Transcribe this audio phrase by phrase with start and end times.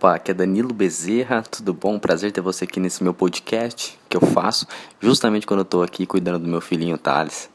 [0.00, 1.98] Opa, aqui é Danilo Bezerra, tudo bom?
[1.98, 4.66] Prazer ter você aqui nesse meu podcast que eu faço
[4.98, 7.50] justamente quando eu estou aqui cuidando do meu filhinho Thales.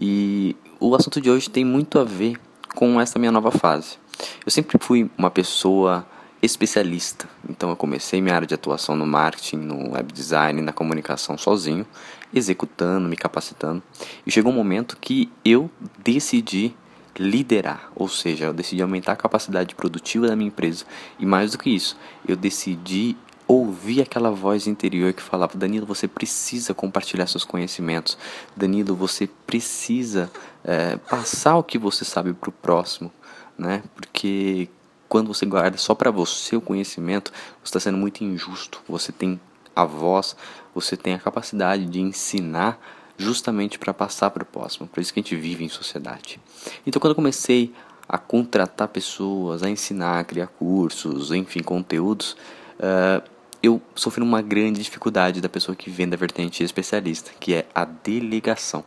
[0.00, 2.36] E o assunto de hoje tem muito a ver
[2.76, 3.98] com essa minha nova fase.
[4.46, 6.06] Eu sempre fui uma pessoa
[6.40, 11.36] especialista, então eu comecei minha área de atuação no marketing, no web design, na comunicação
[11.36, 11.84] sozinho,
[12.32, 13.82] executando, me capacitando.
[14.24, 15.68] E chegou um momento que eu
[15.98, 16.76] decidi
[17.18, 20.84] liderar, ou seja, eu decidi aumentar a capacidade produtiva da minha empresa
[21.18, 23.16] e mais do que isso, eu decidi
[23.46, 28.16] ouvir aquela voz interior que falava: Danilo, você precisa compartilhar seus conhecimentos,
[28.56, 30.30] Danilo, você precisa
[30.62, 33.10] é, passar o que você sabe para o próximo,
[33.56, 33.82] né?
[33.94, 34.68] Porque
[35.08, 37.32] quando você guarda só para você o conhecimento,
[37.62, 38.82] você está sendo muito injusto.
[38.86, 39.40] Você tem
[39.74, 40.36] a voz,
[40.74, 42.78] você tem a capacidade de ensinar
[43.18, 44.86] justamente para passar para o próximo.
[44.86, 46.40] Por isso que a gente vive em sociedade.
[46.86, 47.72] Então, quando eu comecei
[48.08, 52.36] a contratar pessoas, a ensinar, a criar cursos, enfim, conteúdos,
[52.78, 53.22] uh,
[53.62, 57.84] eu sofri uma grande dificuldade da pessoa que vem da vertente especialista, que é a
[57.84, 58.84] delegação.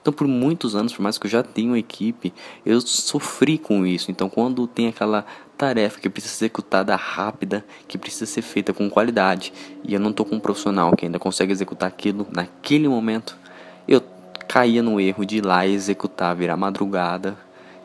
[0.00, 2.32] Então, por muitos anos, por mais que eu já tenha uma equipe,
[2.64, 4.10] eu sofri com isso.
[4.10, 5.26] Então, quando tem aquela
[5.58, 9.52] tarefa que precisa ser executada rápida, que precisa ser feita com qualidade,
[9.84, 13.36] e eu não estou com um profissional que ainda consegue executar aquilo naquele momento,
[14.54, 17.36] caía no erro de ir lá executar, virar madrugada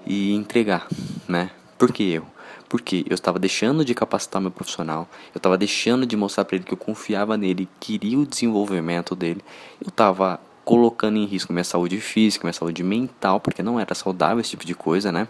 [0.06, 0.88] e entregar,
[1.28, 1.50] né?
[1.80, 2.28] Por que erro?
[2.70, 6.66] Porque eu estava deixando de capacitar meu profissional, eu estava deixando de mostrar para ele
[6.66, 9.42] que eu confiava nele, queria o desenvolvimento dele,
[9.84, 14.40] eu estava colocando em risco minha saúde física, minha saúde mental, porque não era saudável
[14.40, 15.28] esse tipo de coisa, né?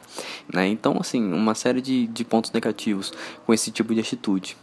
[0.53, 0.67] né?
[0.67, 3.13] Então, assim, uma série de, de pontos negativos
[3.45, 4.57] com esse tipo de atitude.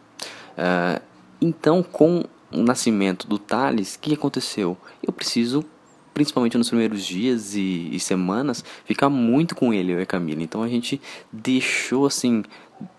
[0.59, 1.01] Uh,
[1.41, 4.77] então, com o nascimento do Thales, o que aconteceu?
[5.03, 5.65] Eu preciso
[6.17, 10.42] principalmente nos primeiros dias e, e, semanas, ficar muito com ele, eu e a Camila.
[10.42, 10.98] Então a gente
[11.31, 12.42] deixou assim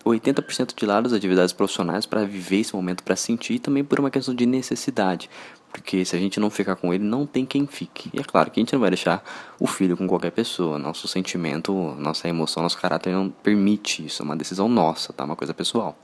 [0.04, 3.98] 80% de lado as atividades profissionais para viver esse momento, para sentir e também por
[3.98, 5.28] uma questão de necessidade.
[5.72, 8.08] Porque se a gente não ficar com ele, não tem quem fique.
[8.14, 9.20] E é claro que a gente não vai deixar
[9.58, 10.78] o filho com qualquer pessoa.
[10.78, 14.22] Nosso sentimento, nossa emoção, nosso caráter não permite isso.
[14.22, 15.24] É uma decisão nossa, tá?
[15.24, 15.98] Uma coisa pessoal.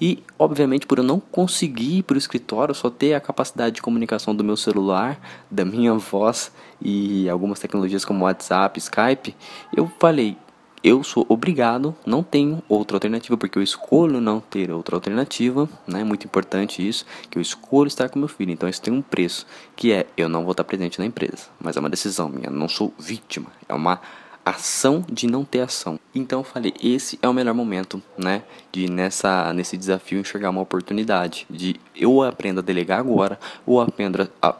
[0.00, 3.82] E, obviamente, por eu não conseguir ir para o escritório, só ter a capacidade de
[3.82, 5.18] comunicação do meu celular,
[5.50, 9.34] da minha voz e algumas tecnologias como WhatsApp, Skype,
[9.74, 10.36] eu falei,
[10.84, 16.02] eu sou obrigado, não tenho outra alternativa, porque eu escolho não ter outra alternativa, né?
[16.02, 18.52] É muito importante isso, que eu escolho estar com meu filho.
[18.52, 21.76] Então isso tem um preço, que é eu não vou estar presente na empresa, mas
[21.76, 24.00] é uma decisão minha, não sou vítima, é uma
[24.46, 25.98] ação de não ter ação.
[26.14, 30.60] Então eu falei, esse é o melhor momento, né, de nessa nesse desafio enxergar uma
[30.60, 34.54] oportunidade de eu aprendo a delegar agora, ou aprendo a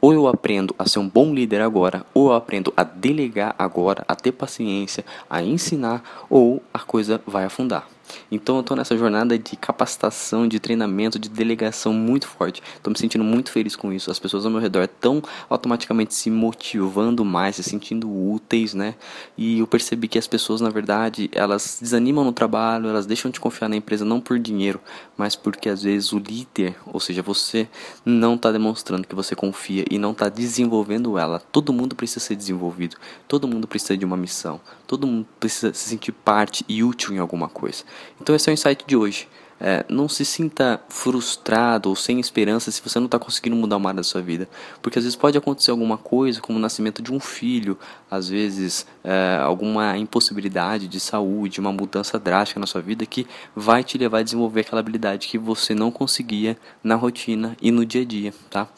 [0.00, 4.02] ou eu aprendo a ser um bom líder agora, ou eu aprendo a delegar agora,
[4.08, 7.86] a ter paciência, a ensinar, ou a coisa vai afundar.
[8.30, 12.62] Então eu estou nessa jornada de capacitação, de treinamento, de delegação muito forte.
[12.76, 14.10] Estou me sentindo muito feliz com isso.
[14.10, 18.94] As pessoas ao meu redor estão automaticamente se motivando mais, se sentindo úteis, né?
[19.36, 23.40] E eu percebi que as pessoas, na verdade, elas desanimam no trabalho, elas deixam de
[23.40, 24.80] confiar na empresa não por dinheiro,
[25.16, 27.68] mas porque às vezes o líder, ou seja, você,
[28.04, 31.40] não está demonstrando que você confia e não está desenvolvendo ela.
[31.52, 32.96] Todo mundo precisa ser desenvolvido,
[33.26, 37.18] todo mundo precisa de uma missão, todo mundo precisa se sentir parte e útil em
[37.18, 37.84] alguma coisa.
[38.20, 39.28] Então esse é o insight de hoje.
[39.60, 43.90] É, não se sinta frustrado ou sem esperança se você não está conseguindo mudar uma
[43.90, 44.48] área da sua vida.
[44.80, 47.76] Porque às vezes pode acontecer alguma coisa, como o nascimento de um filho,
[48.08, 53.82] às vezes é, alguma impossibilidade de saúde, uma mudança drástica na sua vida que vai
[53.82, 58.02] te levar a desenvolver aquela habilidade que você não conseguia na rotina e no dia
[58.02, 58.68] a dia, tá?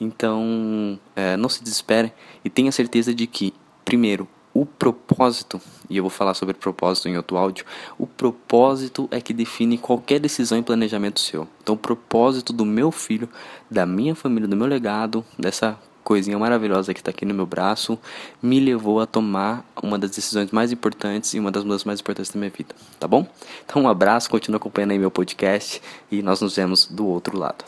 [0.00, 3.52] Então, é, não se desespere e tenha certeza de que,
[3.84, 7.64] primeiro, o propósito, e eu vou falar sobre propósito em outro áudio,
[7.98, 11.46] o propósito é que define qualquer decisão e planejamento seu.
[11.62, 13.28] Então, o propósito do meu filho,
[13.70, 17.98] da minha família, do meu legado, dessa coisinha maravilhosa que está aqui no meu braço,
[18.42, 22.32] me levou a tomar uma das decisões mais importantes e uma das mudanças mais importantes
[22.32, 23.26] da minha vida, tá bom?
[23.64, 25.80] Então, um abraço, continue acompanhando aí meu podcast
[26.10, 27.64] e nós nos vemos do outro lado.